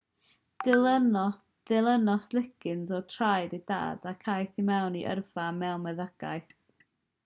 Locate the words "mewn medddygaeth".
5.63-6.61